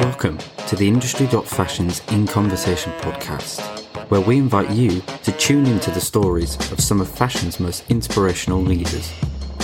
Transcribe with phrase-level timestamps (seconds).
[0.00, 3.60] Welcome to the Industry.Fashion's In Conversation podcast,
[4.08, 8.62] where we invite you to tune into the stories of some of fashion's most inspirational
[8.62, 9.12] leaders.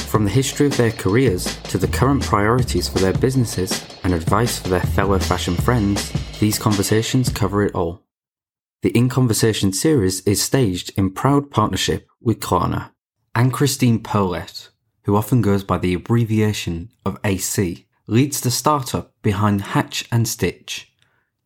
[0.08, 4.58] From the history of their careers to the current priorities for their businesses and advice
[4.58, 8.02] for their fellow fashion friends, these conversations cover it all.
[8.82, 12.90] The In Conversation series is staged in proud partnership with Klarna
[13.34, 14.69] and Christine Perlett,
[15.04, 20.92] who often goes by the abbreviation of AC, leads the startup behind Hatch and Stitch,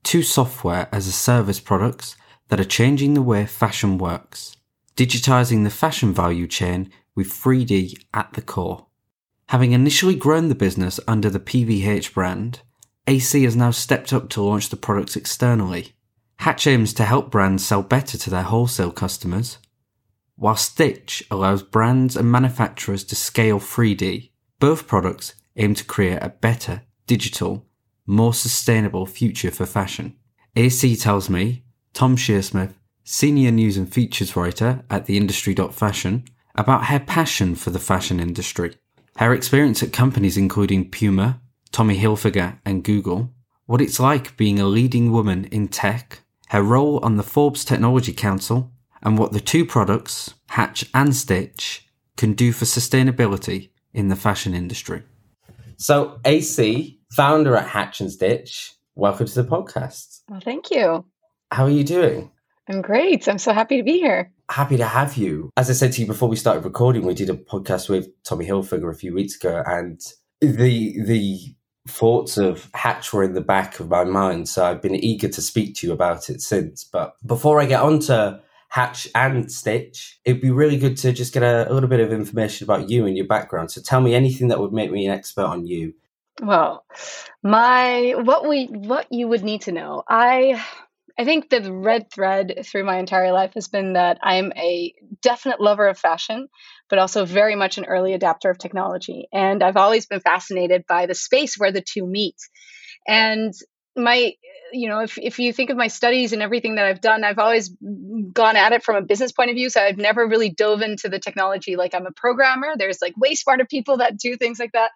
[0.03, 2.17] two software as a service products
[2.49, 4.57] that are changing the way fashion works,
[4.97, 8.87] digitizing the fashion value chain with 3D at the core.
[9.49, 12.61] Having initially grown the business under the PVH brand,
[13.07, 15.95] AC has now stepped up to launch the products externally
[16.39, 19.59] Hatch aims to help brands sell better to their wholesale customers,
[20.37, 24.31] while Stitch allows brands and manufacturers to scale 3D.
[24.59, 27.67] Both products aim to create a better, digital,
[28.07, 30.17] more sustainable future for fashion.
[30.57, 32.75] AC tells me, Tom Shearsmith,
[33.05, 36.25] senior news and features writer at the industry.fashion,
[36.55, 38.75] about her passion for the fashion industry,
[39.17, 41.41] her experience at companies including Puma,
[41.73, 43.33] Tommy Hilfiger, and Google,
[43.67, 48.13] what it's like being a leading woman in tech, her role on the Forbes Technology
[48.13, 48.71] Council,
[49.05, 54.55] and what the two products, Hatch and Stitch, can do for sustainability in the fashion
[54.55, 55.03] industry.
[55.77, 60.21] So, AC, founder at Hatch and Stitch, welcome to the podcast.
[60.29, 61.05] Well, thank you.
[61.51, 62.31] How are you doing?
[62.69, 63.29] I'm great.
[63.29, 64.33] I'm so happy to be here.
[64.51, 65.51] Happy to have you.
[65.57, 68.47] As I said to you before we started recording, we did a podcast with Tommy
[68.47, 70.01] Hilfiger a few weeks ago, and
[70.41, 71.55] the the
[71.87, 75.43] thoughts of Hatch were in the back of my mind, so I've been eager to
[75.43, 76.85] speak to you about it since.
[76.85, 78.41] But before I get on to
[78.75, 82.13] Hatch and Stitch, it'd be really good to just get a, a little bit of
[82.13, 83.71] information about you and your background.
[83.71, 85.95] So tell me anything that would make me an expert on you.
[86.43, 86.85] Well,
[87.41, 90.03] my what we what you would need to know.
[90.09, 90.61] I
[91.17, 94.93] I think the red thread through my entire life has been that I'm a
[95.23, 96.49] definite lover of fashion,
[96.91, 99.29] but also very much an early adapter of technology.
[99.33, 102.39] And I've always been fascinated by the space where the two meet.
[103.07, 103.55] And
[103.95, 104.33] my
[104.73, 107.39] you know if, if you think of my studies and everything that i've done i've
[107.39, 107.71] always
[108.35, 109.71] gone at it from a business point of view.
[109.71, 112.75] So i've never really dove into the technology like i'm a programmer.
[112.77, 114.91] There's like way smarter people that do things like that.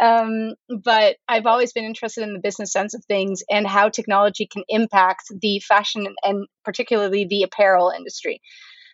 [0.00, 4.46] Um, but i've always been interested in the business sense of things and how technology
[4.46, 8.40] can impact the fashion and particularly the apparel industry.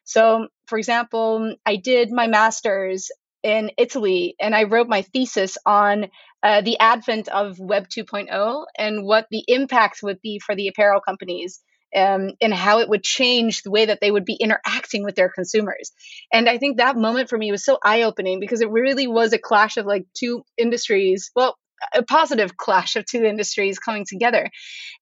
[0.05, 3.11] So for example i did my master's
[3.45, 6.07] in Italy, and I wrote my thesis on
[6.43, 11.03] uh, the advent of Web 2.0 and what the impact would be for the apparel
[11.03, 11.61] companies
[11.95, 15.29] um, and how it would change the way that they would be interacting with their
[15.29, 15.93] consumers.
[16.33, 19.33] And I think that moment for me was so eye opening because it really was
[19.33, 21.31] a clash of like two industries.
[21.35, 21.57] Well,
[21.95, 24.51] a positive clash of two industries coming together.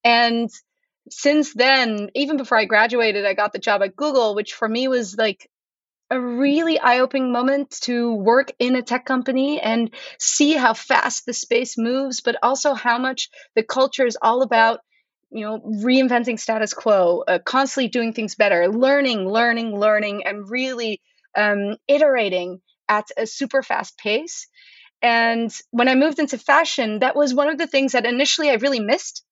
[0.05, 0.51] And
[1.11, 4.89] since then, even before I graduated, I got the job at Google, which for me
[4.89, 5.49] was like
[6.11, 11.33] a really eye-opening moment to work in a tech company and see how fast the
[11.33, 14.81] space moves but also how much the culture is all about
[15.33, 21.01] you know reinventing status quo uh, constantly doing things better learning learning learning and really
[21.37, 24.47] um, iterating at a super fast pace.
[25.01, 28.55] And when i moved into fashion that was one of the things that initially i
[28.55, 29.25] really missed.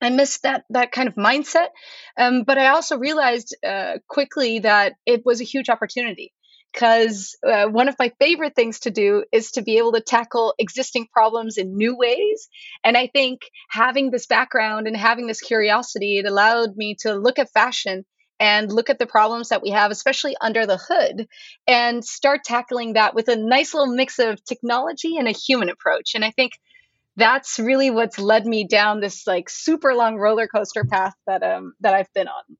[0.00, 1.70] I missed that that kind of mindset,
[2.16, 6.32] um, but I also realized uh, quickly that it was a huge opportunity
[6.72, 10.54] because uh, one of my favorite things to do is to be able to tackle
[10.58, 12.48] existing problems in new ways.
[12.84, 17.38] And I think having this background and having this curiosity, it allowed me to look
[17.38, 18.04] at fashion
[18.40, 21.26] and look at the problems that we have, especially under the hood,
[21.66, 26.14] and start tackling that with a nice little mix of technology and a human approach.
[26.14, 26.52] And I think
[27.16, 31.74] that's really what's led me down this like super long roller coaster path that um
[31.80, 32.56] that I've been on.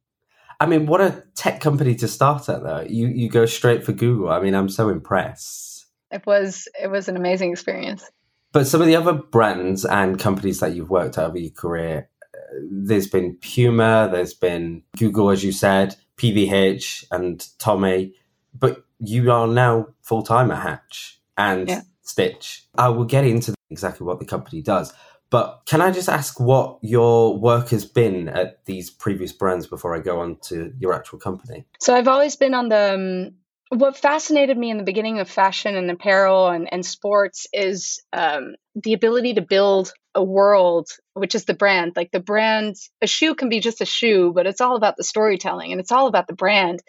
[0.61, 2.85] I mean, what a tech company to start at though.
[2.89, 4.31] You you go straight for Google.
[4.31, 5.87] I mean, I'm so impressed.
[6.11, 8.05] It was it was an amazing experience.
[8.53, 12.09] But some of the other brands and companies that you've worked at over your career,
[12.35, 12.39] uh,
[12.71, 18.15] there's been Puma, there's been Google, as you said, PVH, and Tommy.
[18.59, 21.83] But you are now full time at Hatch and yeah.
[22.03, 22.65] Stitch.
[22.77, 24.93] I will get into exactly what the company does.
[25.31, 29.95] But can I just ask what your work has been at these previous brands before
[29.95, 31.67] I go on to your actual company?
[31.81, 32.95] So I've always been on the.
[32.95, 33.35] Um,
[33.71, 38.55] what fascinated me in the beginning of fashion and apparel and, and sports is um,
[38.75, 41.93] the ability to build a world, which is the brand.
[41.95, 45.05] Like the brand, a shoe can be just a shoe, but it's all about the
[45.05, 46.81] storytelling and it's all about the brand.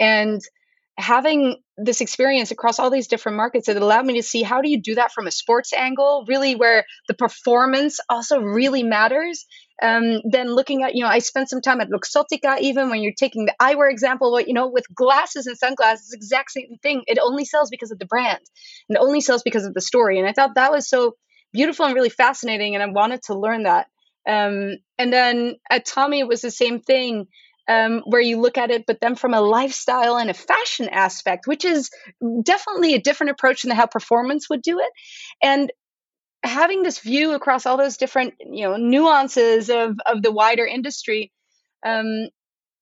[0.00, 0.40] And
[0.96, 4.68] having this experience across all these different markets it allowed me to see how do
[4.70, 9.44] you do that from a sports angle really where the performance also really matters
[9.82, 13.12] um, then looking at you know i spent some time at luxottica even when you're
[13.12, 17.02] taking the eyewear example what you know with glasses and sunglasses exact same thing.
[17.06, 18.40] It only sells because of the brand.
[18.88, 20.18] And it only sells because of the story.
[20.18, 21.16] And i thought that was so
[21.52, 23.88] beautiful and really fascinating and i wanted to learn that.
[24.26, 27.26] Um, and then at tommy it was the same thing
[27.68, 31.46] um, where you look at it, but then from a lifestyle and a fashion aspect,
[31.46, 31.90] which is
[32.42, 34.92] definitely a different approach than how performance would do it.
[35.42, 35.72] And
[36.42, 41.32] having this view across all those different, you know, nuances of of the wider industry
[41.84, 42.28] um,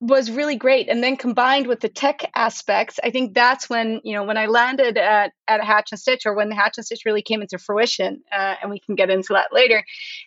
[0.00, 0.88] was really great.
[0.88, 4.46] And then combined with the tech aspects, I think that's when you know when I
[4.46, 7.58] landed at at Hatch and Stitch, or when the Hatch and Stitch really came into
[7.58, 9.84] fruition, uh, and we can get into that later.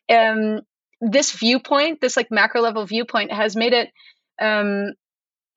[0.09, 0.61] Um,
[1.01, 3.89] this viewpoint, this like macro level viewpoint, has made it
[4.41, 4.93] um,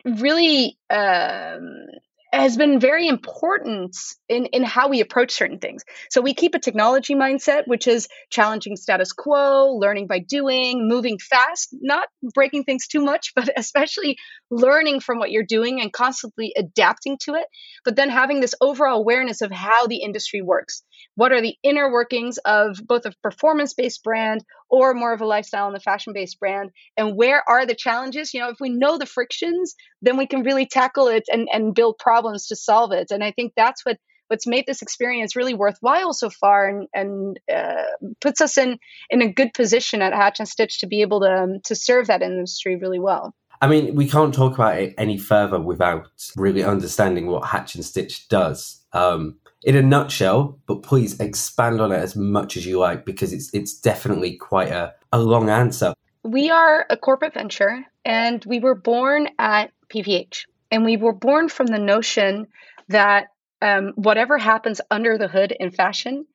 [0.04, 1.86] really um,
[2.32, 3.96] has been very important
[4.28, 5.82] in, in how we approach certain things.
[6.10, 11.18] So we keep a technology mindset, which is challenging status quo, learning by doing, moving
[11.18, 14.18] fast, not breaking things too much, but especially
[14.50, 17.46] learning from what you're doing and constantly adapting to it.
[17.84, 20.82] But then having this overall awareness of how the industry works.
[21.14, 25.26] What are the inner workings of both a performance based brand or more of a
[25.26, 26.70] lifestyle and a fashion based brand?
[26.96, 28.34] And where are the challenges?
[28.34, 31.74] You know, if we know the frictions, then we can really tackle it and, and
[31.74, 33.10] build problems to solve it.
[33.10, 33.98] And I think that's what
[34.28, 37.82] what's made this experience really worthwhile so far and, and uh,
[38.20, 38.78] puts us in
[39.10, 42.06] in a good position at Hatch and Stitch to be able to um, to serve
[42.06, 43.34] that industry really well.
[43.60, 47.84] I mean, we can't talk about it any further without really understanding what Hatch and
[47.84, 48.84] Stitch does.
[48.92, 53.32] Um, in a nutshell, but please expand on it as much as you like because
[53.32, 55.94] it's it's definitely quite a, a long answer.
[56.22, 60.44] We are a corporate venture and we were born at PVH.
[60.70, 62.48] And we were born from the notion
[62.88, 63.28] that
[63.62, 66.26] um, whatever happens under the hood in fashion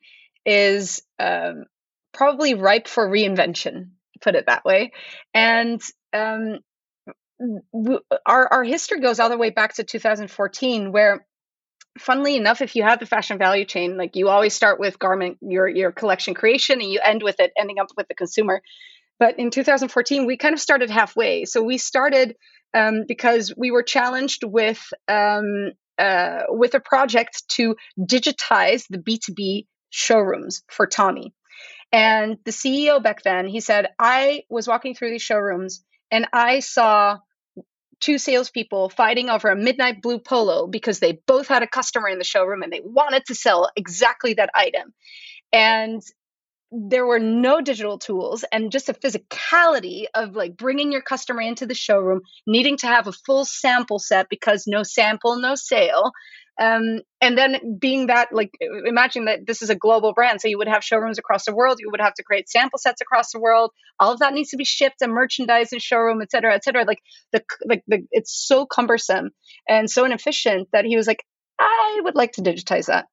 [0.45, 1.65] is um,
[2.13, 3.91] probably ripe for reinvention,
[4.21, 4.91] put it that way.
[5.33, 5.81] And
[6.11, 6.59] um,
[8.25, 11.25] our, our history goes all the way back to 2014, where
[11.97, 15.37] funnily enough, if you have the fashion value chain, like you always start with garment,
[15.41, 18.61] your your collection creation, and you end with it ending up with the consumer.
[19.19, 21.45] But in 2014, we kind of started halfway.
[21.45, 22.35] So we started
[22.73, 29.67] um, because we were challenged with um, uh, with a project to digitize the B2B
[29.89, 31.33] showrooms for Tommy.
[31.91, 36.59] And the CEO back then, he said, I was walking through these showrooms and I
[36.59, 37.19] saw
[38.03, 42.17] two salespeople fighting over a midnight blue polo because they both had a customer in
[42.17, 44.94] the showroom and they wanted to sell exactly that item.
[45.53, 46.01] And
[46.75, 51.67] there were no digital tools and just a physicality of like bringing your customer into
[51.67, 56.11] the showroom needing to have a full sample set because no sample no sale.
[56.59, 58.51] Um, and then being that like
[58.85, 61.77] imagine that this is a global brand so you would have showrooms across the world
[61.79, 64.57] you would have to create sample sets across the world all of that needs to
[64.57, 66.85] be shipped and merchandised in showroom et cetera et cetera.
[66.85, 66.99] Like
[67.31, 69.31] the like the it's so cumbersome
[69.67, 71.23] and so inefficient that he was like
[71.57, 73.07] i would like to digitize that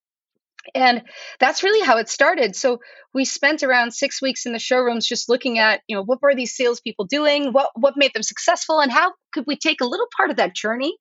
[0.74, 1.02] and
[1.38, 2.54] that's really how it started.
[2.54, 2.80] So
[3.14, 6.34] we spent around six weeks in the showrooms just looking at, you know, what were
[6.34, 7.52] these salespeople doing?
[7.52, 8.80] What what made them successful?
[8.80, 10.96] And how could we take a little part of that journey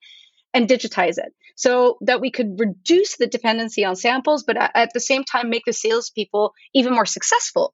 [0.53, 4.99] and digitize it so that we could reduce the dependency on samples, but at the
[4.99, 7.73] same time make the salespeople even more successful.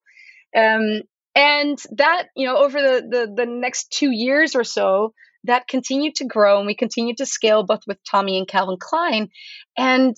[0.56, 1.02] Um,
[1.36, 6.16] and that, you know, over the, the the next two years or so, that continued
[6.16, 9.30] to grow and we continued to scale both with Tommy and Calvin Klein.
[9.78, 10.16] And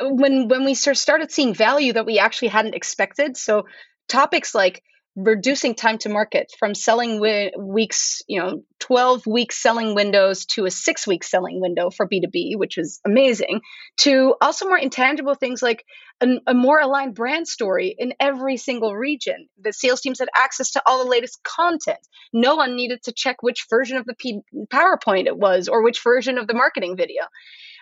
[0.00, 3.36] when when we started seeing value that we actually hadn't expected.
[3.36, 3.64] So
[4.08, 4.82] topics like
[5.16, 10.66] reducing time to market from selling wi- weeks you know 12 week selling windows to
[10.66, 13.60] a 6 week selling window for b2b which was amazing
[13.96, 15.84] to also more intangible things like
[16.20, 19.48] an, a more aligned brand story in every single region.
[19.60, 21.98] The sales teams had access to all the latest content.
[22.32, 24.42] No one needed to check which version of the P-
[24.72, 27.22] powerpoint it was or which version of the marketing video.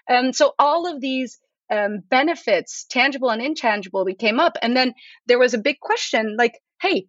[0.08, 1.38] And so all of these
[1.70, 4.56] um, benefits, tangible and intangible, we came up.
[4.62, 4.94] And then
[5.26, 7.06] there was a big question like, hey,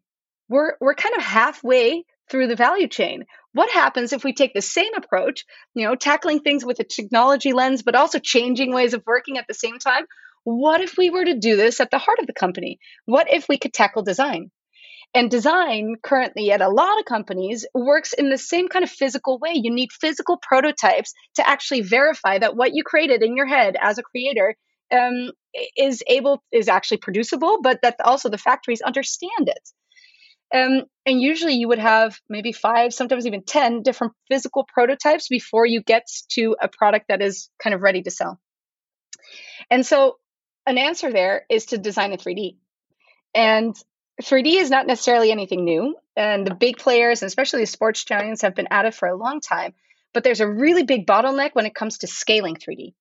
[0.49, 3.25] we're, we're kind of halfway through the value chain.
[3.53, 7.53] What happens if we take the same approach, you know, tackling things with a technology
[7.53, 10.05] lens, but also changing ways of working at the same time?
[10.43, 12.79] What if we were to do this at the heart of the company?
[13.05, 14.51] What if we could tackle design?
[15.13, 19.39] And design currently at a lot of companies works in the same kind of physical
[19.39, 19.53] way.
[19.55, 23.97] You need physical prototypes to actually verify that what you created in your head as
[23.97, 24.55] a creator
[24.91, 25.31] um,
[25.75, 29.69] is able is actually producible, but that also the factories understand it.
[30.53, 35.65] Um, and usually you would have maybe five, sometimes even 10 different physical prototypes before
[35.65, 38.39] you get to a product that is kind of ready to sell.
[39.69, 40.17] And so
[40.65, 42.57] an answer there is to design a 3D.
[43.35, 43.75] And
[44.21, 45.95] 3D is not necessarily anything new.
[46.15, 49.15] And the big players, and especially the sports giants, have been at it for a
[49.15, 49.73] long time.
[50.13, 52.93] But there's a really big bottleneck when it comes to scaling 3D.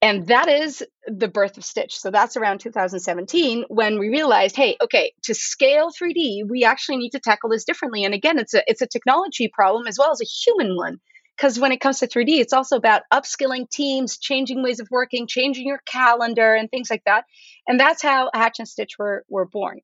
[0.00, 1.98] And that is the birth of Stitch.
[1.98, 7.12] So that's around 2017 when we realized, hey, okay, to scale 3D, we actually need
[7.12, 8.04] to tackle this differently.
[8.04, 11.00] And again, it's a it's a technology problem as well as a human one.
[11.36, 15.26] Because when it comes to 3D, it's also about upskilling teams, changing ways of working,
[15.26, 17.24] changing your calendar, and things like that.
[17.66, 19.80] And that's how Hatch and Stitch were were born.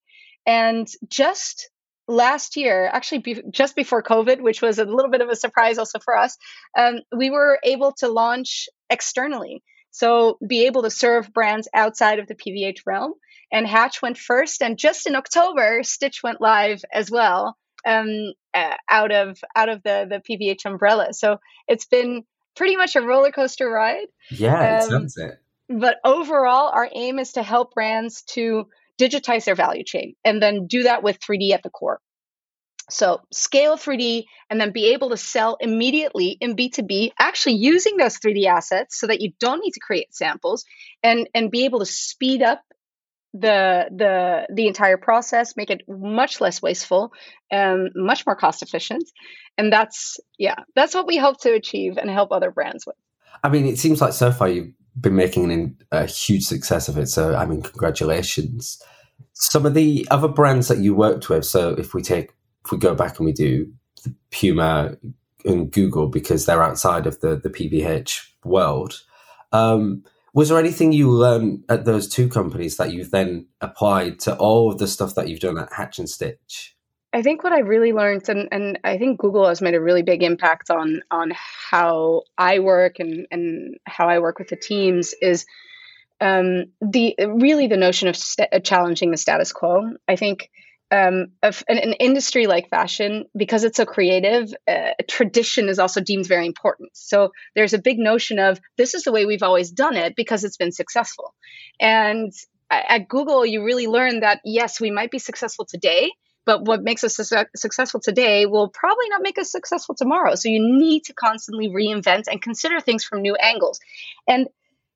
[0.47, 1.71] And just
[2.09, 5.79] last year, actually be, just before COVID, which was a little bit of a surprise
[5.79, 6.37] also for us,
[6.77, 9.63] um, we were able to launch externally.
[9.93, 13.15] So be able to serve brands outside of the PVH realm.
[13.53, 18.75] And Hatch went first, and just in October, Stitch went live as well, um, uh,
[18.89, 21.13] out of out of the the PVH umbrella.
[21.13, 22.25] So it's been
[22.57, 24.07] pretty much a roller coaster ride.
[24.31, 25.39] Yeah, it um, sounds it.
[25.69, 28.67] But overall, our aim is to help brands to
[29.01, 32.01] digitize their value chain and then do that with 3D at the core.
[32.91, 38.19] So scale 3D and then be able to sell immediately in B2B, actually using those
[38.19, 40.65] 3D assets so that you don't need to create samples
[41.03, 42.63] and, and be able to speed up
[43.33, 47.13] the the the entire process, make it much less wasteful,
[47.51, 49.05] and much more cost efficient.
[49.57, 52.97] And that's yeah, that's what we hope to achieve and help other brands with.
[53.43, 56.99] I mean, it seems like so far you've been making an, a huge success of
[56.99, 57.07] it.
[57.07, 58.83] So I mean, congratulations.
[59.33, 61.45] Some of the other brands that you worked with.
[61.45, 62.33] So if we take
[62.65, 63.73] if we go back and we do
[64.31, 64.97] Puma
[65.45, 69.03] and Google because they're outside of the the PVH world.
[69.53, 74.37] Um, was there anything you learned at those two companies that you've then applied to
[74.37, 76.77] all of the stuff that you've done at Hatch and Stitch?
[77.13, 80.03] I think what I really learned, and, and I think Google has made a really
[80.03, 85.13] big impact on on how I work and, and how I work with the teams,
[85.21, 85.45] is
[86.21, 89.91] um, the really the notion of st- challenging the status quo.
[90.07, 90.51] I think
[90.91, 96.01] um, of an, an, industry like fashion, because it's so creative, uh, tradition is also
[96.01, 96.91] deemed very important.
[96.95, 100.45] So there's a big notion of this is the way we've always done it because
[100.45, 101.35] it's been successful.
[101.81, 102.33] And
[102.71, 106.13] at Google, you really learn that yes, we might be successful today,
[106.45, 110.35] but what makes us su- successful today will probably not make us successful tomorrow.
[110.35, 113.81] So you need to constantly reinvent and consider things from new angles.
[114.27, 114.49] And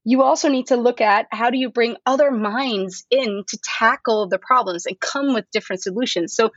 [0.05, 4.29] you also need to look at how do you bring other minds in to tackle
[4.29, 6.35] the problems and come with different solutions.
[6.35, 6.51] So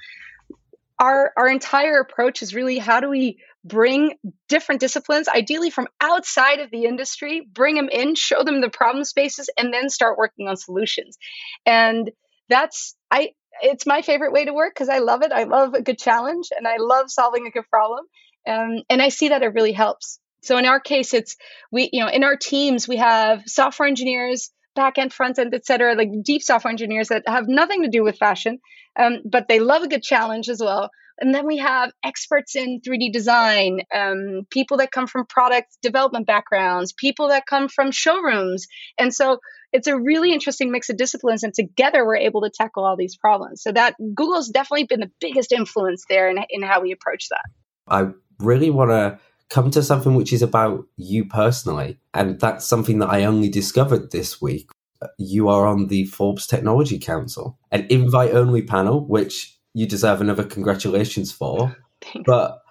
[0.99, 4.15] our our entire approach is really how do we bring
[4.49, 9.03] different disciplines ideally from outside of the industry bring them in show them the problem
[9.03, 11.17] spaces and then start working on solutions.
[11.65, 12.11] And
[12.49, 15.31] that's i it's my favorite way to work because i love it.
[15.31, 18.05] I love a good challenge and i love solving a good problem.
[18.45, 21.35] Um, and i see that it really helps so in our case, it's
[21.71, 25.65] we, you know, in our teams, we have software engineers, back end, front end, et
[25.65, 28.59] cetera, like deep software engineers that have nothing to do with fashion,
[28.97, 30.89] um, but they love a good challenge as well.
[31.19, 36.27] And then we have experts in 3D design, um, people that come from product development
[36.27, 38.67] backgrounds, people that come from showrooms.
[38.99, 39.39] And so
[39.73, 41.43] it's a really interesting mix of disciplines.
[41.43, 43.63] And together we're able to tackle all these problems.
[43.63, 47.45] So that Google's definitely been the biggest influence there in, in how we approach that.
[47.87, 51.99] I really want to come to something which is about you personally.
[52.13, 54.69] And that's something that I only discovered this week.
[55.17, 60.43] You are on the Forbes Technology Council, an invite only panel, which you deserve another
[60.43, 61.75] congratulations for.
[62.01, 62.25] Thanks.
[62.25, 62.61] But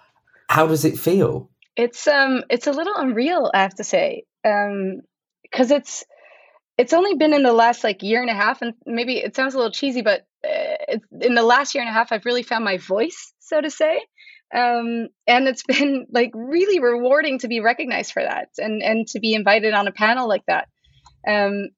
[0.49, 1.51] how does it feel?
[1.77, 4.25] It's um it's a little unreal, I have to say.
[4.45, 5.03] Um
[5.43, 6.05] because it's
[6.79, 9.55] it's only been in the last like year and a half and maybe it sounds
[9.55, 12.65] a little cheesy but uh, in the last year and a half I've really found
[12.65, 14.01] my voice, so to say
[14.55, 19.21] um, and it's been like really rewarding to be recognized for that and and to
[19.21, 20.69] be invited on a panel like that.
[21.27, 21.71] Um,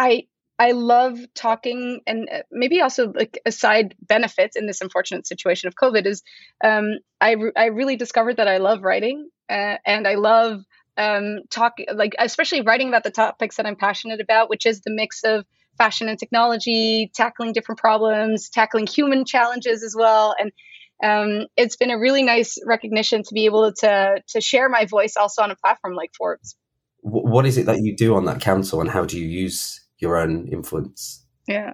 [0.00, 0.26] i
[0.58, 5.68] i love talking and uh, maybe also like a side benefit in this unfortunate situation
[5.68, 6.22] of covid is
[6.64, 10.62] um, i re- i really discovered that i love writing uh, and i love
[10.96, 14.90] um, talk like especially writing about the topics that i'm passionate about which is the
[14.90, 15.44] mix of
[15.78, 20.52] fashion and technology tackling different problems tackling human challenges as well and
[21.02, 25.16] um, it's been a really nice recognition to be able to to share my voice
[25.16, 26.56] also on a platform like Forbes.
[27.02, 30.18] What is it that you do on that council, and how do you use your
[30.18, 31.24] own influence?
[31.48, 31.72] Yeah,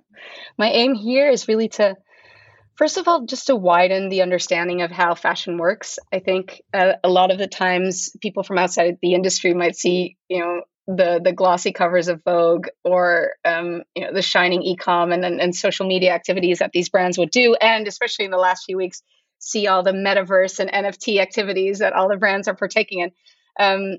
[0.56, 1.96] my aim here is really to,
[2.76, 5.98] first of all, just to widen the understanding of how fashion works.
[6.12, 10.16] I think uh, a lot of the times people from outside the industry might see,
[10.28, 15.12] you know, the the glossy covers of Vogue or um, you know the shining ecom
[15.12, 18.36] and, and and social media activities that these brands would do, and especially in the
[18.36, 19.02] last few weeks,
[19.38, 23.10] see all the metaverse and NFT activities that all the brands are partaking in.
[23.58, 23.98] Um,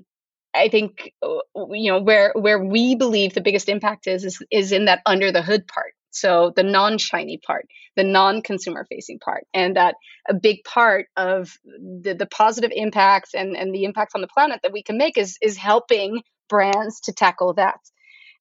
[0.54, 4.86] I think you know where where we believe the biggest impact is is, is in
[4.86, 5.92] that under the hood part.
[6.10, 9.94] So the non-shiny part, the non-consumer facing part, and that
[10.28, 14.60] a big part of the, the positive impacts and, and the impact on the planet
[14.62, 17.78] that we can make is is helping brands to tackle that.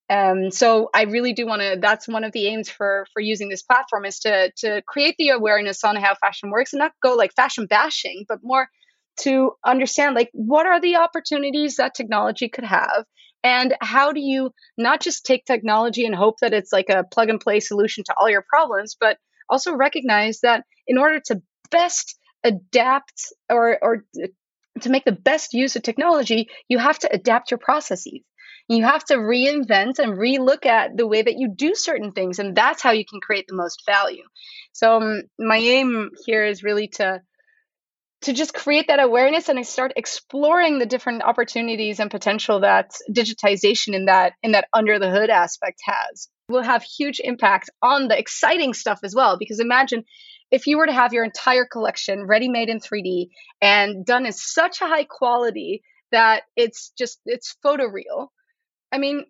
[0.10, 1.78] Um, so I really do want to.
[1.82, 5.30] That's one of the aims for for using this platform is to to create the
[5.30, 8.70] awareness on how fashion works and not go like fashion bashing, but more
[9.22, 13.04] to understand like what are the opportunities that technology could have
[13.44, 17.30] and how do you not just take technology and hope that it's like a plug
[17.30, 19.18] and play solution to all your problems, but
[19.50, 24.06] also recognize that in order to best adapt or or
[24.82, 28.20] to make the best use of technology, you have to adapt your processes.
[28.67, 32.55] You have to reinvent and relook at the way that you do certain things, and
[32.55, 34.24] that's how you can create the most value.
[34.74, 37.21] So, um, my aim here is really to
[38.21, 42.91] to just create that awareness and I start exploring the different opportunities and potential that
[43.12, 48.07] digitization in that in that under the hood aspect has will have huge impact on
[48.07, 50.03] the exciting stuff as well because imagine
[50.50, 53.27] if you were to have your entire collection ready made in 3D
[53.62, 58.29] and done in such a high quality that it's just it's photoreal
[58.91, 59.25] I mean,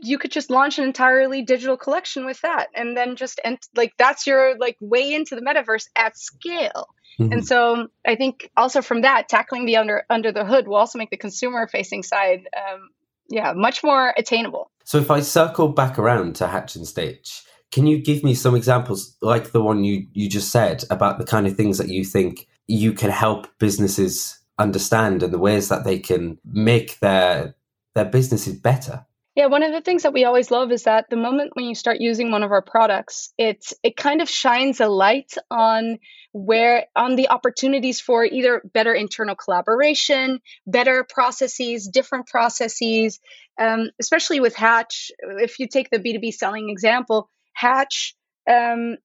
[0.00, 3.94] you could just launch an entirely digital collection with that, and then just and like
[3.98, 6.88] that's your like way into the metaverse at scale.
[7.18, 7.32] Mm-hmm.
[7.32, 10.98] And so I think also from that, tackling the under under the hood will also
[10.98, 12.90] make the consumer facing side, um,
[13.28, 14.70] yeah, much more attainable.
[14.84, 17.42] So if I circle back around to Hatch and Stitch,
[17.72, 21.24] can you give me some examples like the one you you just said about the
[21.24, 25.84] kind of things that you think you can help businesses understand and the ways that
[25.84, 27.54] they can make their
[27.94, 29.06] their business is better.
[29.34, 31.74] Yeah, one of the things that we always love is that the moment when you
[31.74, 35.98] start using one of our products, it's it kind of shines a light on
[36.34, 43.20] where on the opportunities for either better internal collaboration, better processes, different processes.
[43.58, 48.14] Um, especially with Hatch, if you take the B two B selling example, Hatch
[48.50, 48.96] um,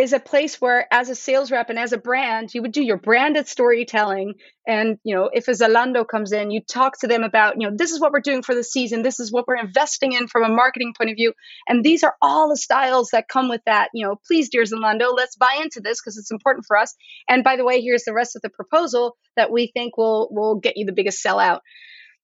[0.00, 2.82] is a place where as a sales rep and as a brand you would do
[2.82, 4.32] your branded storytelling.
[4.66, 7.76] And you know if a zalando comes in you talk to them about you know
[7.76, 9.02] this is what we're doing for the season.
[9.02, 11.34] This is what we're investing in from a marketing point of view.
[11.68, 13.90] And these are all the styles that come with that.
[13.92, 16.94] You know please dear zalando let's buy into this because it's important for us.
[17.28, 20.54] And by the way here's the rest of the proposal that we think will will
[20.54, 21.60] get you the biggest sellout.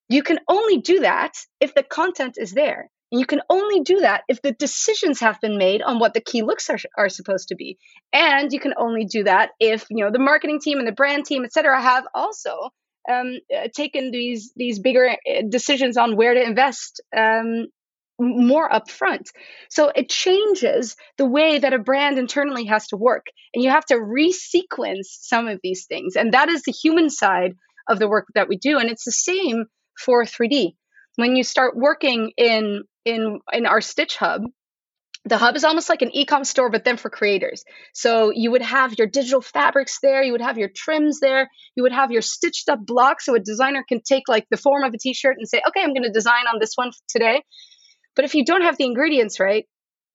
[0.09, 4.23] You can only do that if the content is there you can only do that
[4.27, 7.55] if the decisions have been made on what the key looks are, are supposed to
[7.55, 7.77] be.
[8.11, 11.25] And you can only do that if, you know, the marketing team and the brand
[11.25, 12.71] team, et cetera, have also
[13.09, 17.67] um, uh, taken these these bigger uh, decisions on where to invest um,
[18.19, 19.27] more upfront.
[19.69, 23.27] So it changes the way that a brand internally has to work.
[23.53, 26.15] And you have to resequence some of these things.
[26.15, 27.53] And that is the human side
[27.87, 28.79] of the work that we do.
[28.79, 29.65] And it's the same
[29.97, 30.73] for 3D.
[31.15, 34.41] When you start working in in in our Stitch Hub,
[35.25, 37.63] the hub is almost like an e-com store but then for creators.
[37.93, 41.83] So you would have your digital fabrics there you would have your trims there you
[41.83, 44.93] would have your stitched up blocks so a designer can take like the form of
[44.93, 47.41] a t-shirt and say okay i'm going to design on this one today.
[48.15, 49.65] But if you don't have the ingredients right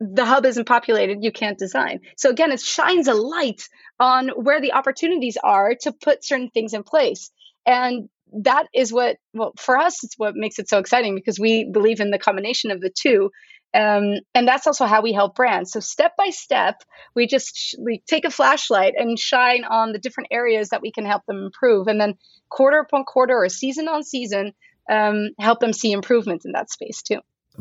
[0.01, 2.01] the hub isn't populated you can't design.
[2.17, 3.63] So again it shines a light
[4.01, 7.31] on where the opportunities are to put certain things in place.
[7.65, 8.09] And
[8.41, 12.01] that is what well for us it's what makes it so exciting because we believe
[12.01, 13.31] in the combination of the two
[13.75, 15.73] um, and that's also how we help brands.
[15.73, 16.83] So step by step
[17.15, 20.93] we just sh- we take a flashlight and shine on the different areas that we
[20.93, 22.15] can help them improve and then
[22.51, 24.53] quarter upon quarter or season on season
[24.91, 27.21] um, help them see improvements in that space too.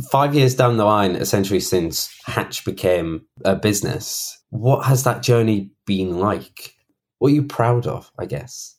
[0.10, 5.72] Five years down the line essentially since hatch became a business what has that journey
[5.86, 6.76] been like?
[7.20, 8.76] What are you proud of i guess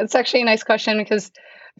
[0.00, 1.30] it's actually a nice question because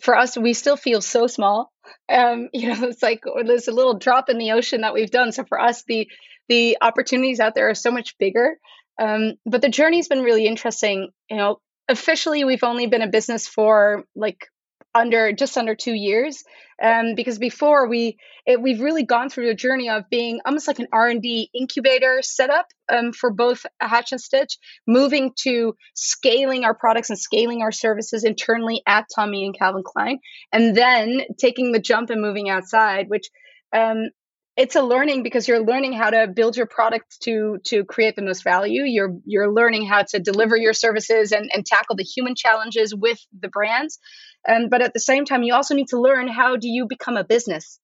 [0.01, 1.73] for us, we still feel so small.
[2.09, 5.33] Um, you know, it's like there's a little drop in the ocean that we've done.
[5.33, 6.09] So for us, the
[6.49, 8.59] the opportunities out there are so much bigger.
[9.01, 11.11] Um, but the journey's been really interesting.
[11.31, 14.49] You know, officially, we've only been a business for like
[14.95, 16.43] under just under two years
[16.83, 20.79] um, because before we it, we've really gone through a journey of being almost like
[20.79, 27.11] an r&d incubator setup um, for both hatch and stitch moving to scaling our products
[27.11, 30.19] and scaling our services internally at tommy and calvin klein
[30.53, 33.29] and then taking the jump and moving outside which
[33.73, 34.09] um,
[34.57, 38.23] it's a learning because you're learning how to build your product to to create the
[38.23, 38.83] most value.
[38.83, 43.19] You're you're learning how to deliver your services and, and tackle the human challenges with
[43.39, 43.99] the brands
[44.47, 47.17] And but at the same time, you also need to learn how do you become
[47.17, 47.79] a business?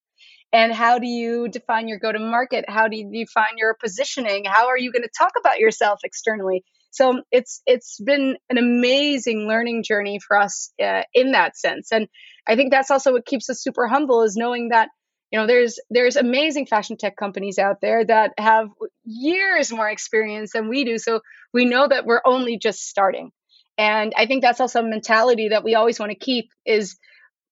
[0.53, 4.45] And how do you define your go to market how do you define your positioning?
[4.45, 6.65] How are you going to talk about yourself externally?
[6.93, 11.93] So it's it's been an amazing learning journey for us uh, in that sense.
[11.93, 12.09] And
[12.49, 14.89] i think that's also what keeps us super humble is knowing that
[15.33, 18.69] you know there's there's amazing fashion tech companies out there that have
[19.05, 20.99] years more experience than we do.
[20.99, 21.21] So
[21.53, 23.31] we know that we're only just starting
[23.79, 26.97] and i think that's also a mentality that we always want to keep is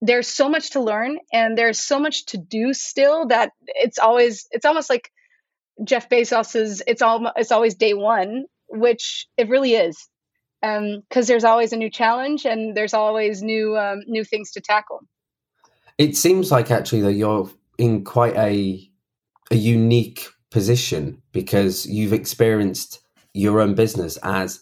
[0.00, 4.46] there's so much to learn and there's so much to do still that it's always
[4.50, 5.10] it's almost like
[5.82, 10.08] Jeff Bezos's it's all it's always day one, which it really is,
[10.60, 14.60] because um, there's always a new challenge and there's always new um, new things to
[14.60, 15.00] tackle.
[15.98, 18.88] It seems like actually that you're in quite a
[19.50, 23.00] a unique position because you've experienced
[23.32, 24.60] your own business as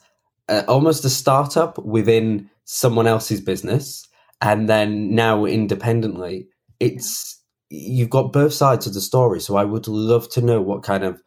[0.49, 4.07] a, almost a startup within someone else's business
[4.41, 6.49] and then now independently
[6.81, 9.41] it's you've got both sides of the story.
[9.41, 11.23] So i would love to know what kind of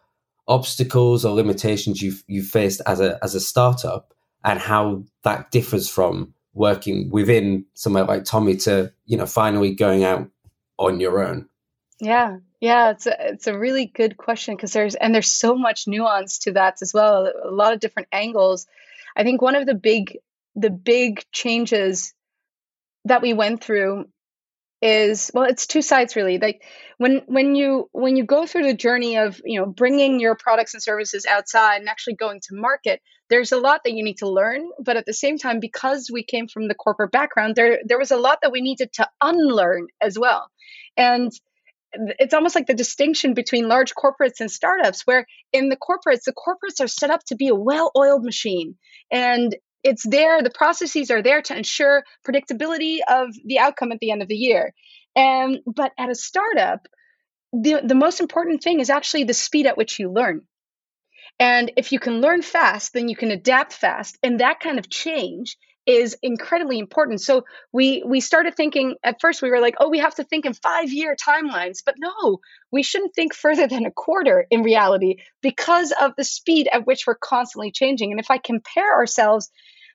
[0.47, 5.89] obstacles or limitations you've you faced as a as a startup and how that differs
[5.89, 10.29] from working within somewhere like tommy to you know finally going out
[10.77, 11.47] on your own.
[11.99, 12.37] Yeah.
[12.59, 16.39] Yeah it's a, it's a really good question because there's and there's so much nuance
[16.39, 18.67] to that as well a lot of different angles
[19.15, 20.17] i think one of the big
[20.55, 22.13] the big changes
[23.05, 24.05] that we went through
[24.81, 26.37] is well it's two sides really.
[26.37, 26.61] Like
[26.97, 30.73] when when you when you go through the journey of you know bringing your products
[30.73, 34.29] and services outside and actually going to market there's a lot that you need to
[34.29, 34.69] learn.
[34.79, 38.11] But at the same time because we came from the corporate background there there was
[38.11, 40.49] a lot that we needed to unlearn as well.
[40.97, 41.31] And
[42.19, 46.33] it's almost like the distinction between large corporates and startups where in the corporates the
[46.33, 48.75] corporates are set up to be a well-oiled machine.
[49.11, 54.11] And it's there the processes are there to ensure predictability of the outcome at the
[54.11, 54.73] end of the year.
[55.15, 56.87] And but at a startup
[57.53, 60.41] the, the most important thing is actually the speed at which you learn.
[61.39, 64.17] And if you can learn fast then you can adapt fast.
[64.23, 67.21] And that kind of change is incredibly important.
[67.21, 70.45] So we we started thinking at first we were like, oh, we have to think
[70.45, 72.39] in five year timelines, but no,
[72.71, 77.05] we shouldn't think further than a quarter in reality because of the speed at which
[77.05, 78.11] we're constantly changing.
[78.11, 79.51] And if I compare ourselves,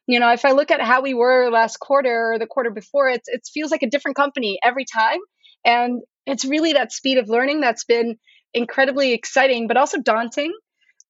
[0.06, 3.08] you know, if I look at how we were last quarter or the quarter before,
[3.08, 5.18] it's it feels like a different company every time,
[5.64, 8.16] and it's really that speed of learning that's been
[8.54, 10.52] incredibly exciting, but also daunting.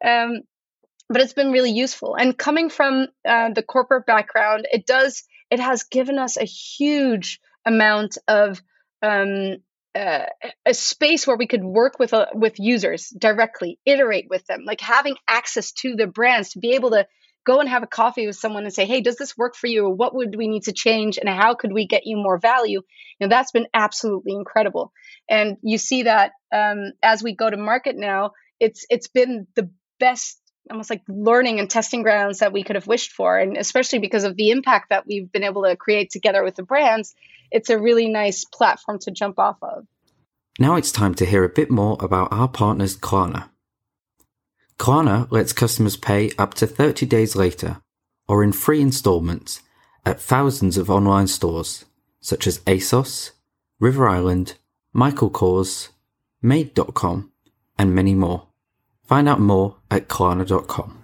[0.05, 0.41] Um,
[1.11, 2.15] but it's been really useful.
[2.15, 7.41] And coming from uh, the corporate background, it does it has given us a huge
[7.67, 8.63] amount of
[9.03, 9.57] um,
[9.95, 10.27] uh,
[10.65, 14.81] a space where we could work with uh, with users directly, iterate with them, like
[14.81, 17.07] having access to the brands to be able to
[17.45, 19.89] go and have a coffee with someone and say, "Hey, does this work for you?
[19.89, 22.83] What would we need to change, and how could we get you more value?"
[23.19, 24.93] You know, that's been absolutely incredible.
[25.29, 29.71] And you see that um, as we go to market now, it's it's been the
[29.99, 33.39] best almost like learning and testing grounds that we could have wished for.
[33.39, 36.63] And especially because of the impact that we've been able to create together with the
[36.63, 37.15] brands,
[37.51, 39.87] it's a really nice platform to jump off of.
[40.59, 43.49] Now it's time to hear a bit more about our partners, Klarna.
[44.79, 47.83] Klarna lets customers pay up to 30 days later
[48.29, 49.61] or in free installments
[50.05, 51.85] at thousands of online stores
[52.21, 53.31] such as ASOS,
[53.79, 54.55] River Island,
[54.93, 55.89] Michael Kors,
[56.43, 57.33] Made.com,
[57.79, 58.50] and many more.
[59.11, 60.97] Find out more at Klarna.com.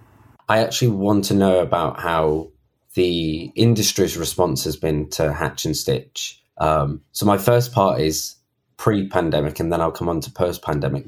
[0.47, 2.51] I actually want to know about how
[2.93, 6.41] the industry's response has been to Hatch and Stitch.
[6.57, 8.35] Um, so my first part is
[8.77, 11.07] pre-pandemic, and then I'll come on to post-pandemic.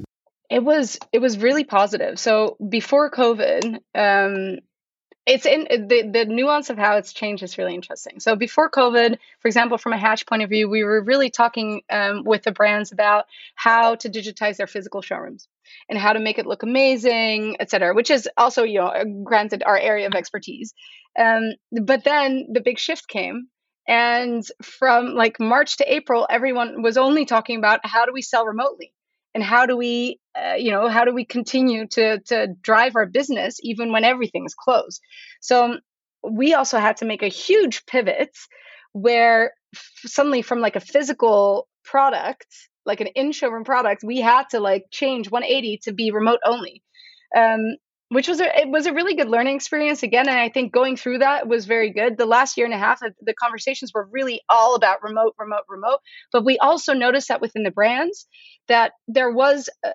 [0.50, 2.18] It was it was really positive.
[2.18, 4.58] So before COVID, um,
[5.30, 8.18] it's in the, the nuance of how it's changed is really interesting.
[8.18, 11.82] So before COVID, for example, from a Hatch point of view, we were really talking
[11.88, 15.46] um, with the brands about how to digitize their physical showrooms
[15.88, 19.62] and how to make it look amazing, et cetera, which is also, you know, granted
[19.64, 20.74] our area of expertise.
[21.16, 23.48] Um, but then the big shift came.
[23.86, 28.46] And from like March to April, everyone was only talking about how do we sell
[28.46, 28.92] remotely?
[29.34, 33.06] And how do we uh, you know how do we continue to to drive our
[33.06, 35.00] business even when everything's closed?
[35.40, 35.78] So um,
[36.22, 38.36] we also had to make a huge pivot
[38.92, 42.46] where f- suddenly from like a physical product
[42.86, 46.82] like an in showroom product we had to like change 180 to be remote only.
[47.36, 47.76] Um,
[48.10, 50.96] which was a it was a really good learning experience again and i think going
[50.96, 54.40] through that was very good the last year and a half the conversations were really
[54.48, 56.00] all about remote remote remote
[56.32, 58.26] but we also noticed that within the brands
[58.68, 59.90] that there was a,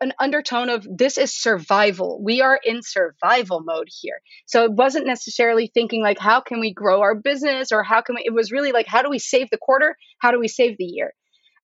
[0.00, 2.20] an undertone of this is survival.
[2.22, 4.20] We are in survival mode here.
[4.46, 8.14] So it wasn't necessarily thinking like, how can we grow our business or how can
[8.14, 9.96] we, it was really like, how do we save the quarter?
[10.18, 11.12] How do we save the year?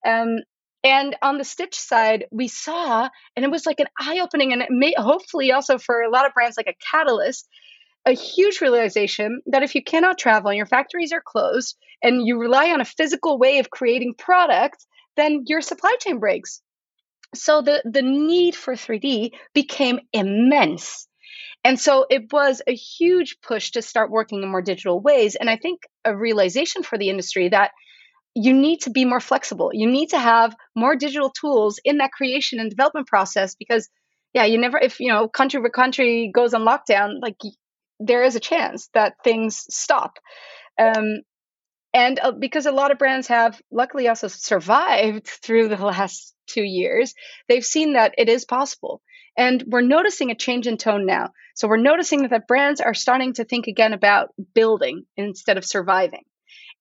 [0.07, 0.41] Um,
[0.85, 4.63] and on the Stitch side, we saw, and it was like an eye opening, and
[4.63, 7.49] it may hopefully also for a lot of brands like a catalyst,
[8.07, 12.39] a huge realization that if you cannot travel and your factories are closed and you
[12.39, 14.87] rely on a physical way of creating product,
[15.17, 16.63] then your supply chain breaks.
[17.35, 21.09] So the, the need for 3D became immense.
[21.65, 25.35] And so it was a huge push to start working in more digital ways.
[25.35, 27.73] And I think a realization for the industry that
[28.37, 29.71] you need to be more flexible.
[29.73, 33.89] You need to have more digital tools in that creation and development process because,
[34.35, 37.39] yeah, you never, if, you know, country by country goes on lockdown, like
[37.99, 40.19] there is a chance that things stop.
[40.79, 41.23] Um,
[41.95, 46.63] and uh, because a lot of brands have luckily also survived through the last two
[46.63, 47.15] years,
[47.49, 49.01] they've seen that it is possible.
[49.39, 51.31] And we're noticing a change in tone now.
[51.55, 56.25] So we're noticing that brands are starting to think again about building instead of surviving.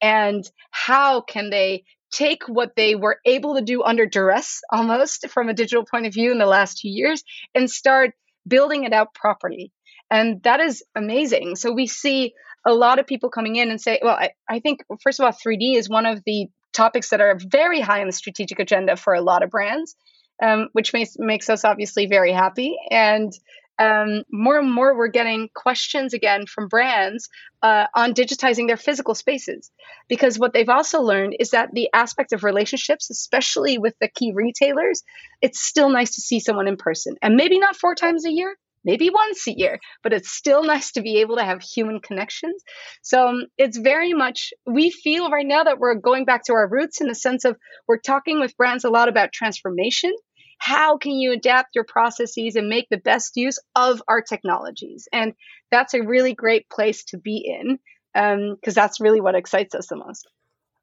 [0.01, 5.49] And how can they take what they were able to do under duress almost from
[5.49, 8.11] a digital point of view in the last two years and start
[8.47, 9.71] building it out properly
[10.09, 11.55] and that is amazing.
[11.55, 12.33] So we see
[12.65, 15.31] a lot of people coming in and say, well, I, I think, first of all,
[15.31, 19.13] 3D is one of the topics that are very high on the strategic agenda for
[19.13, 19.95] a lot of brands,
[20.43, 22.75] um, which makes, makes us obviously very happy.
[22.91, 23.31] And
[23.79, 27.29] um, more and more, we're getting questions again from brands
[27.61, 29.71] uh, on digitizing their physical spaces.
[30.07, 34.31] Because what they've also learned is that the aspect of relationships, especially with the key
[34.33, 35.03] retailers,
[35.41, 37.15] it's still nice to see someone in person.
[37.21, 40.91] And maybe not four times a year, maybe once a year, but it's still nice
[40.93, 42.63] to be able to have human connections.
[43.01, 46.69] So um, it's very much, we feel right now that we're going back to our
[46.69, 47.57] roots in the sense of
[47.87, 50.13] we're talking with brands a lot about transformation.
[50.57, 55.07] How can you adapt your processes and make the best use of our technologies?
[55.11, 55.33] And
[55.71, 57.79] that's a really great place to be in
[58.13, 60.27] because um, that's really what excites us the most.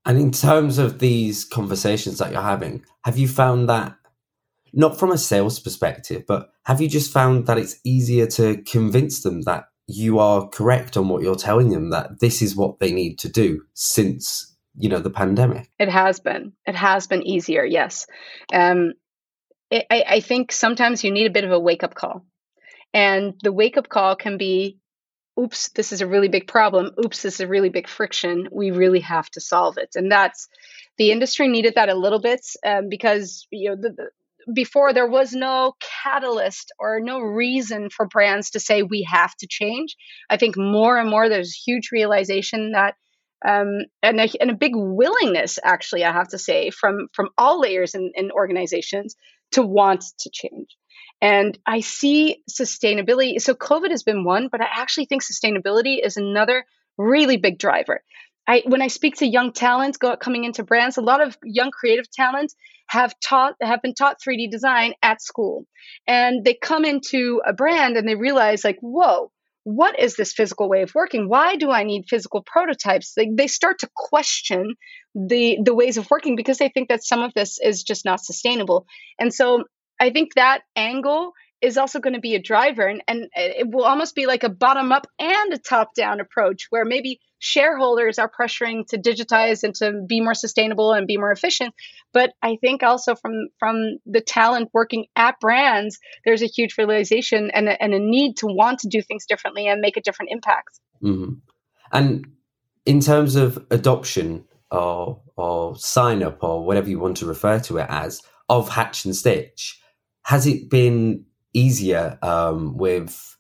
[0.05, 3.97] And in terms of these conversations that you're having, have you found that
[4.73, 9.23] not from a sales perspective, but have you just found that it's easier to convince
[9.23, 12.93] them that you are correct on what you're telling them that this is what they
[12.93, 17.63] need to do since you know the pandemic it has been it has been easier
[17.63, 18.07] yes
[18.55, 18.93] um,
[19.73, 22.25] I, I think sometimes you need a bit of a wake up call.
[22.93, 24.79] And the wake up call can be
[25.41, 26.91] oops this is a really big problem.
[27.03, 28.49] Oops this is a really big friction.
[28.53, 29.91] We really have to solve it.
[29.95, 30.49] And that's
[30.99, 34.11] the industry needed that a little bit um, because you know the,
[34.53, 39.47] before there was no catalyst or no reason for brands to say we have to
[39.49, 39.97] change.
[40.29, 42.97] I think more and more there's huge realization that
[43.45, 47.61] um, and, a, and a big willingness, actually, I have to say, from from all
[47.61, 49.17] layers in, in organizations
[49.53, 50.77] to want to change.
[51.21, 53.41] And I see sustainability.
[53.41, 56.65] So COVID has been one, but I actually think sustainability is another
[56.99, 58.03] really big driver.
[58.47, 62.11] I, when I speak to young talent coming into brands, a lot of young creative
[62.11, 62.53] talent
[62.88, 65.65] have taught have been taught 3D design at school,
[66.09, 69.31] and they come into a brand and they realize like, whoa,
[69.65, 71.29] what is this physical way of working?
[71.29, 73.15] Why do I need physical prototypes?
[73.15, 74.75] They, they start to question
[75.14, 78.20] the the ways of working because they think that some of this is just not
[78.20, 78.87] sustainable.
[79.18, 79.64] And so
[80.01, 83.85] I think that angle is also going to be a driver and, and it will
[83.85, 88.31] almost be like a bottom up and a top down approach where maybe shareholders are
[88.31, 91.75] pressuring to digitize and to be more sustainable and be more efficient
[92.12, 97.51] but i think also from from the talent working at brands there's a huge realization
[97.53, 100.31] and a, and a need to want to do things differently and make a different
[100.31, 101.35] impact mm-hmm.
[101.92, 102.27] and
[102.87, 107.79] in terms of adoption or or sign up or whatever you want to refer to
[107.79, 109.81] it as of hatch and stitch
[110.25, 113.37] has it been easier um, with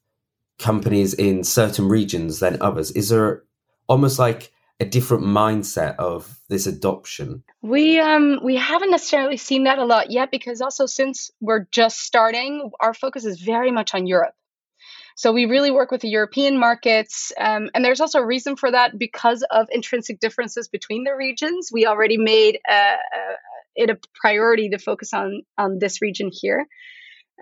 [0.58, 2.90] companies in certain regions than others?
[2.92, 3.42] Is there
[3.88, 7.42] almost like a different mindset of this adoption?
[7.62, 12.00] We um we haven't necessarily seen that a lot yet because also since we're just
[12.00, 14.34] starting, our focus is very much on Europe.
[15.16, 18.70] So we really work with the European markets, um, and there's also a reason for
[18.70, 21.70] that because of intrinsic differences between the regions.
[21.72, 23.36] We already made uh, uh,
[23.74, 26.66] it a priority to focus on on this region here.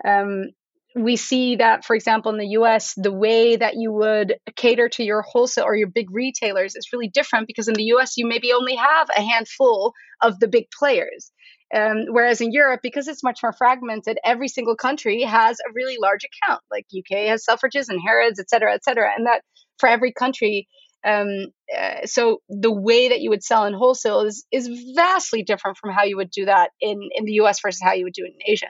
[0.05, 0.51] Um,
[0.95, 5.03] we see that, for example, in the US, the way that you would cater to
[5.03, 8.51] your wholesale or your big retailers is really different because in the US, you maybe
[8.51, 11.31] only have a handful of the big players.
[11.73, 15.97] Um, whereas in Europe, because it's much more fragmented, every single country has a really
[16.01, 16.61] large account.
[16.69, 19.11] Like UK has Selfridges and Harrods, et cetera, et cetera.
[19.15, 19.41] And that
[19.79, 20.67] for every country,
[21.05, 25.77] um, uh, so the way that you would sell in wholesale is is vastly different
[25.77, 28.25] from how you would do that in in the US versus how you would do
[28.25, 28.67] it in Asia.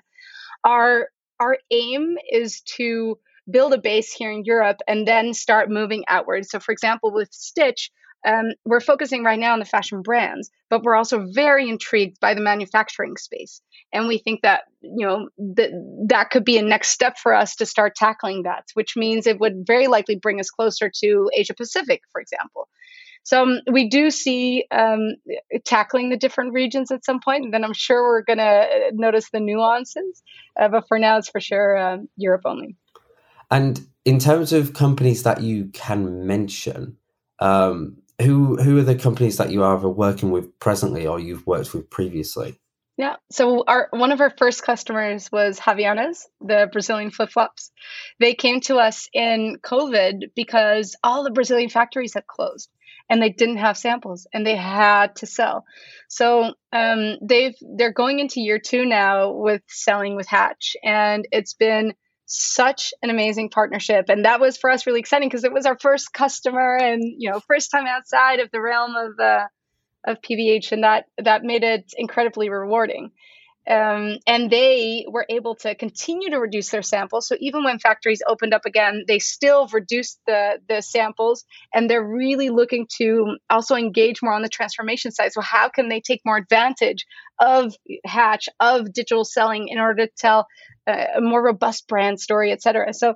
[0.63, 1.09] our
[1.39, 3.17] our aim is to
[3.49, 6.49] build a base here in Europe and then start moving outwards.
[6.49, 7.91] So, for example, with Stitch,
[8.25, 12.33] um, we're focusing right now on the fashion brands, but we're also very intrigued by
[12.33, 15.71] the manufacturing space, and we think that you know that
[16.07, 19.39] that could be a next step for us to start tackling that, which means it
[19.39, 22.67] would very likely bring us closer to Asia Pacific, for example.
[23.23, 25.15] So um, we do see um,
[25.65, 29.29] tackling the different regions at some point, and then I'm sure we're going to notice
[29.31, 30.23] the nuances.
[30.59, 32.77] Uh, but for now, it's for sure uh, Europe only.
[33.51, 36.97] And in terms of companies that you can mention,
[37.39, 41.73] um, who who are the companies that you are working with presently or you've worked
[41.73, 42.59] with previously?
[42.97, 43.15] Yeah.
[43.31, 47.71] So our one of our first customers was Havaianas, the Brazilian flip flops.
[48.19, 52.69] They came to us in COVID because all the Brazilian factories had closed
[53.09, 55.65] and they didn't have samples and they had to sell.
[56.07, 61.53] So um, they've they're going into year two now with selling with Hatch, and it's
[61.53, 61.93] been
[62.31, 64.05] such an amazing partnership.
[64.07, 67.29] And that was for us really exciting because it was our first customer and you
[67.29, 69.47] know first time outside of the realm of uh,
[70.05, 73.11] of PVH and that that made it incredibly rewarding
[73.69, 78.21] um, and they were able to continue to reduce their samples so even when factories
[78.27, 83.75] opened up again they still reduced the the samples and they're really looking to also
[83.75, 87.05] engage more on the transformation side so how can they take more advantage
[87.39, 87.73] of
[88.05, 90.47] hatch of digital selling in order to tell
[90.87, 92.93] a more robust brand story, et cetera.
[92.93, 93.15] So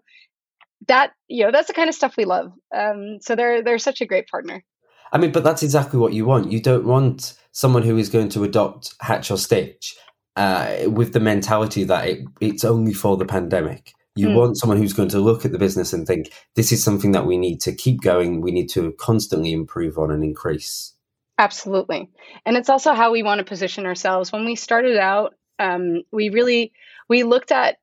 [0.87, 2.51] that you know that's the kind of stuff we love.
[2.75, 4.63] Um, so they're they're such a great partner.
[5.11, 6.51] I mean, but that's exactly what you want.
[6.51, 9.95] You don't want someone who is going to adopt Hatch or Stitch
[10.35, 13.93] uh, with the mentality that it, it's only for the pandemic.
[14.15, 14.35] You mm.
[14.35, 17.25] want someone who's going to look at the business and think, this is something that
[17.25, 18.41] we need to keep going.
[18.41, 20.93] We need to constantly improve on and increase.
[21.37, 22.09] Absolutely.
[22.45, 24.31] And it's also how we want to position ourselves.
[24.31, 26.71] When we started out, um, we really
[27.09, 27.77] we looked at,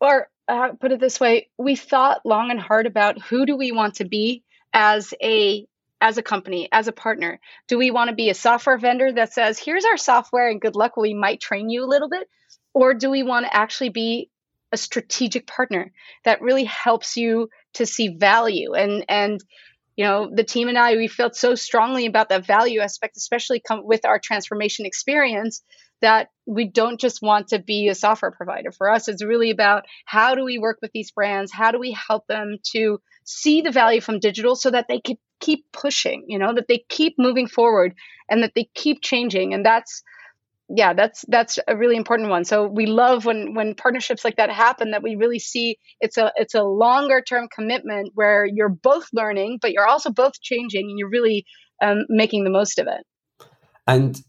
[0.00, 3.72] or uh, put it this way, we thought long and hard about who do we
[3.72, 5.66] want to be as a
[6.00, 7.40] as a company, as a partner.
[7.68, 10.76] Do we want to be a software vendor that says, "Here's our software and good
[10.76, 12.28] luck, we might train you a little bit,"
[12.72, 14.30] or do we want to actually be
[14.72, 15.92] a strategic partner
[16.24, 19.40] that really helps you to see value and and
[19.94, 23.60] you know the team and i we felt so strongly about that value aspect especially
[23.60, 25.62] come with our transformation experience
[26.04, 28.70] that we don't just want to be a software provider.
[28.70, 31.50] For us, it's really about how do we work with these brands?
[31.50, 35.16] How do we help them to see the value from digital so that they can
[35.40, 37.94] keep pushing, you know, that they keep moving forward
[38.28, 39.54] and that they keep changing.
[39.54, 40.02] And that's
[40.68, 42.44] yeah, that's that's a really important one.
[42.44, 46.32] So we love when when partnerships like that happen that we really see it's a
[46.36, 50.98] it's a longer term commitment where you're both learning, but you're also both changing and
[50.98, 51.44] you're really
[51.82, 53.04] um, making the most of it.
[53.86, 54.20] And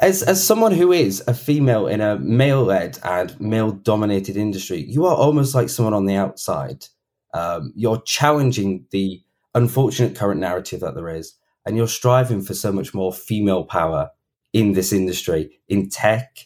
[0.00, 4.78] as as someone who is a female in a male led and male dominated industry,
[4.88, 6.86] you are almost like someone on the outside.
[7.34, 9.20] Um, you're challenging the
[9.54, 11.34] unfortunate current narrative that there is,
[11.66, 14.10] and you're striving for so much more female power
[14.52, 16.38] in this industry, in tech,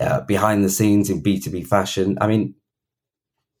[0.00, 2.18] uh, behind the scenes, in B two B fashion.
[2.20, 2.54] I mean,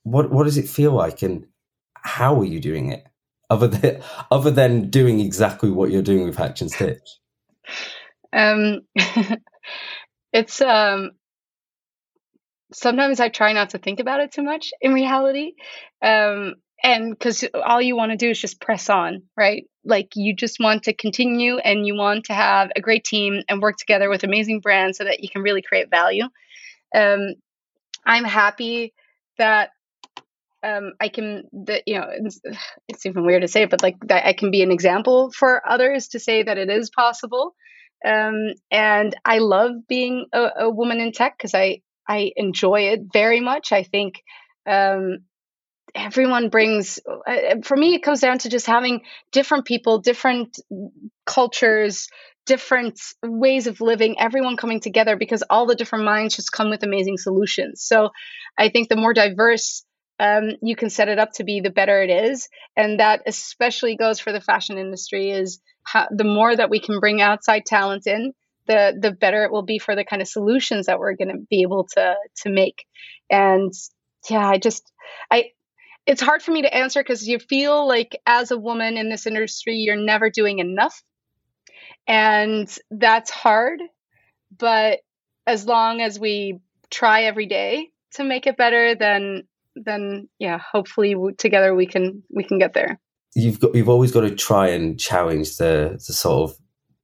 [0.02, 1.46] what what does it feel like, and
[1.94, 3.06] how are you doing it?
[3.50, 7.18] Other than other than doing exactly what you're doing with Hatch and Stitch.
[8.32, 8.80] Um,
[10.32, 11.12] it's um,
[12.72, 15.52] sometimes I try not to think about it too much in reality.
[16.02, 19.64] Um, and because all you want to do is just press on, right?
[19.86, 23.62] Like you just want to continue and you want to have a great team and
[23.62, 26.24] work together with amazing brands so that you can really create value.
[26.94, 27.34] Um,
[28.04, 28.92] I'm happy
[29.38, 29.70] that
[30.62, 32.40] um, I can that you know it's,
[32.88, 35.66] it's, even weird to say it, but like that I can be an example for
[35.66, 37.54] others to say that it is possible.
[38.04, 43.00] Um, and I love being a, a woman in tech because I I enjoy it
[43.10, 43.72] very much.
[43.72, 44.22] I think
[44.68, 45.20] um,
[45.94, 49.02] everyone brings uh, for me it comes down to just having
[49.32, 50.58] different people different
[51.26, 52.08] cultures
[52.46, 56.82] different ways of living everyone coming together because all the different minds just come with
[56.82, 58.10] amazing solutions so
[58.58, 59.84] i think the more diverse
[60.20, 63.96] um, you can set it up to be the better it is and that especially
[63.96, 68.06] goes for the fashion industry is how, the more that we can bring outside talent
[68.06, 68.32] in,
[68.66, 71.46] the the better it will be for the kind of solutions that we're going to
[71.50, 72.84] be able to to make.
[73.30, 73.72] And
[74.28, 74.90] yeah, I just
[75.30, 75.50] I
[76.06, 79.26] it's hard for me to answer because you feel like as a woman in this
[79.26, 81.02] industry, you're never doing enough.
[82.06, 83.80] And that's hard.
[84.56, 85.00] But
[85.46, 89.44] as long as we try every day to make it better, then
[89.76, 93.00] then yeah, hopefully together we can we can get there
[93.34, 96.56] you've got you've always got to try and challenge the the sort of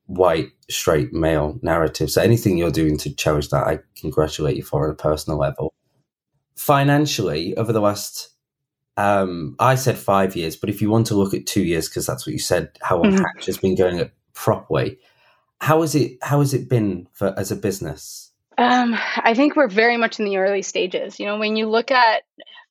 [0.06, 2.10] white straight male narrative.
[2.10, 5.72] So anything you're doing to challenge that, I congratulate you for on a personal level.
[6.56, 8.30] financially over the last
[9.00, 12.06] um, I said five years, but if you want to look at two years, because
[12.06, 13.16] that's what you said, how mm-hmm.
[13.16, 14.98] Hatch has been going at properly.
[15.60, 16.18] How has it?
[16.22, 18.30] How has it been for as a business?
[18.58, 21.18] Um, I think we're very much in the early stages.
[21.18, 22.24] You know, when you look at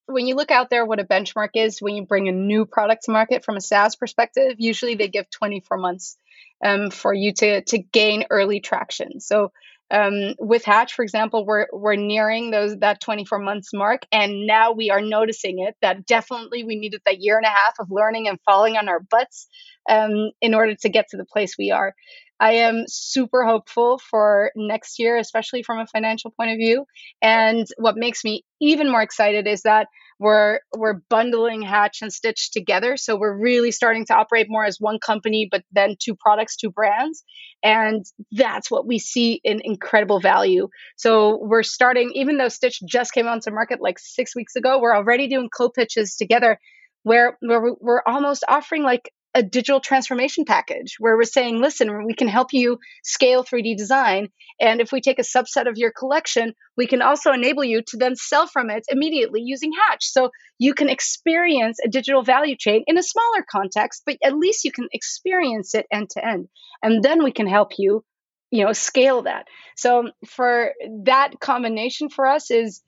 [0.05, 3.05] when you look out there, what a benchmark is when you bring a new product
[3.05, 6.17] to market from a SaaS perspective, usually they give 24 months
[6.63, 9.19] um, for you to to gain early traction.
[9.19, 9.51] So
[9.91, 14.71] um, with Hatch, for example, we're we're nearing those that 24 months mark, and now
[14.71, 15.75] we are noticing it.
[15.81, 18.99] That definitely we needed that year and a half of learning and falling on our
[18.99, 19.47] butts
[19.89, 21.93] um, in order to get to the place we are.
[22.39, 26.85] I am super hopeful for next year, especially from a financial point of view.
[27.21, 29.87] And what makes me even more excited is that
[30.19, 32.97] we're we're bundling Hatch and Stitch together.
[32.97, 36.69] So we're really starting to operate more as one company, but then two products, two
[36.69, 37.23] brands.
[37.63, 40.67] And that's what we see in incredible value.
[40.97, 44.95] So we're starting, even though Stitch just came onto market like six weeks ago, we're
[44.95, 46.59] already doing co-pitches together
[47.03, 52.15] where, where we're almost offering like a digital transformation package where we're saying, listen, we
[52.15, 54.29] can help you scale 3D design.
[54.59, 57.97] And if we take a subset of your collection, we can also enable you to
[57.97, 60.05] then sell from it immediately using Hatch.
[60.05, 64.65] So you can experience a digital value chain in a smaller context, but at least
[64.65, 66.47] you can experience it end to end.
[66.81, 68.03] And then we can help you,
[68.49, 69.45] you know, scale that.
[69.75, 70.73] So for
[71.05, 72.81] that combination for us is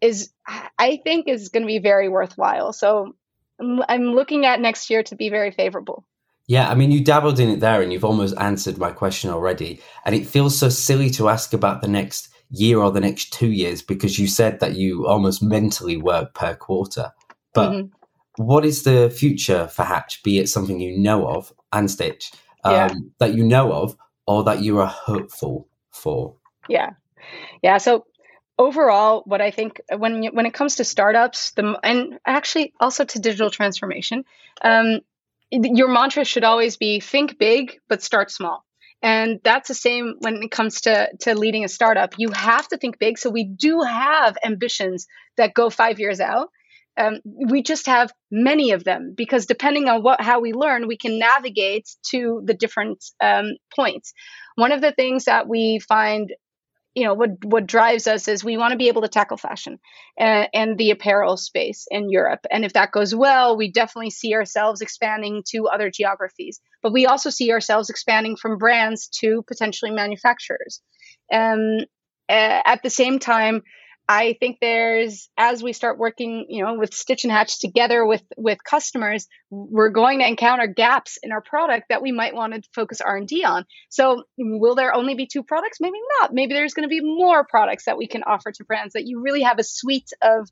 [0.00, 0.30] is
[0.78, 2.72] I think is going to be very worthwhile.
[2.72, 3.14] So
[3.88, 6.04] I'm looking at next year to be very favorable.
[6.46, 9.80] Yeah, I mean, you dabbled in it there and you've almost answered my question already.
[10.04, 13.52] And it feels so silly to ask about the next year or the next two
[13.52, 17.12] years because you said that you almost mentally work per quarter.
[17.54, 18.44] But mm-hmm.
[18.44, 22.32] what is the future for Hatch, be it something you know of and Stitch
[22.64, 22.94] um, yeah.
[23.20, 23.96] that you know of
[24.26, 26.34] or that you are hopeful for?
[26.68, 26.90] Yeah.
[27.62, 27.78] Yeah.
[27.78, 28.06] So
[28.60, 33.18] overall, what I think when when it comes to startups, the and actually also to
[33.18, 34.24] digital transformation,
[34.62, 35.00] um,
[35.50, 38.64] your mantra should always be think big but start small.
[39.02, 42.14] And that's the same when it comes to, to leading a startup.
[42.18, 43.16] You have to think big.
[43.16, 45.06] So we do have ambitions
[45.38, 46.50] that go five years out.
[46.98, 50.98] Um, we just have many of them because depending on what how we learn, we
[50.98, 54.12] can navigate to the different um, points.
[54.56, 56.30] One of the things that we find
[56.94, 59.78] you know what what drives us is we want to be able to tackle fashion
[60.18, 62.40] and, and, the apparel space in Europe.
[62.50, 66.60] And if that goes well, we definitely see ourselves expanding to other geographies.
[66.82, 70.80] But we also see ourselves expanding from brands to potentially manufacturers.
[71.32, 71.78] Um,
[72.28, 73.62] uh, at the same time,
[74.12, 78.24] I think there's as we start working, you know, with Stitch and Hatch together with
[78.36, 82.62] with customers, we're going to encounter gaps in our product that we might want to
[82.74, 83.66] focus R&D on.
[83.88, 85.78] So, will there only be two products?
[85.80, 86.34] Maybe not.
[86.34, 89.20] Maybe there's going to be more products that we can offer to brands that you
[89.20, 90.48] really have a suite of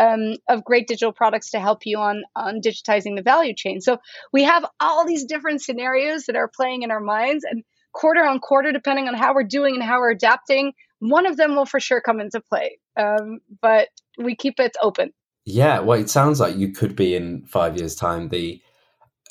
[0.00, 3.82] um, of great digital products to help you on on digitizing the value chain.
[3.82, 3.98] So,
[4.32, 8.40] we have all these different scenarios that are playing in our minds and quarter on
[8.40, 11.80] quarter depending on how we're doing and how we're adapting one of them will for
[11.80, 12.78] sure come into play.
[12.96, 13.88] Um, but
[14.18, 15.12] we keep it open.
[15.44, 18.62] Yeah, well, it sounds like you could be in five years' time the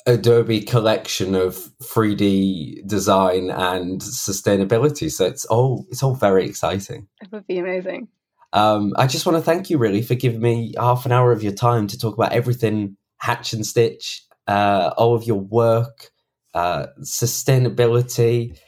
[0.06, 5.10] Adobe collection of 3D design and sustainability.
[5.10, 7.06] So it's all it's all very exciting.
[7.20, 8.08] It would be amazing.
[8.52, 11.42] Um, I just want to thank you really for giving me half an hour of
[11.42, 16.10] your time to talk about everything Hatch and Stitch, uh, all of your work,
[16.52, 18.58] uh, sustainability,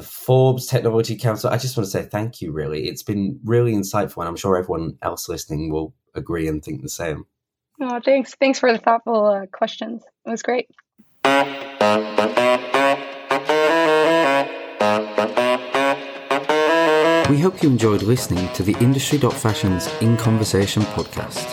[0.00, 1.50] the Forbes Technology Council.
[1.50, 2.88] I just want to say thank you, really.
[2.88, 6.88] It's been really insightful, and I'm sure everyone else listening will agree and think the
[6.88, 7.26] same.
[7.80, 8.34] Oh, thanks.
[8.34, 10.02] Thanks for the thoughtful uh, questions.
[10.26, 10.68] It was great.
[17.30, 21.46] We hope you enjoyed listening to the Industry.Fashion's In Conversation podcast.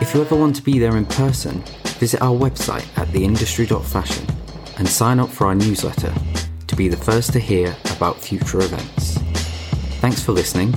[0.00, 1.62] If you ever want to be there in person,
[1.98, 4.26] visit our website at theindustry.fashion
[4.78, 6.47] and sign up for our newsletter to
[6.78, 9.18] be the first to hear about future events.
[10.00, 10.70] Thanks for listening.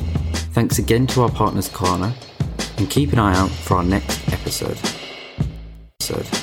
[0.56, 2.12] Thanks again to our partners Klarna,
[2.80, 4.80] and keep an eye out for our next episode.
[6.02, 6.41] episode.